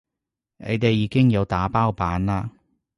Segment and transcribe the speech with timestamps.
[0.57, 2.49] 你哋已經有打包版啦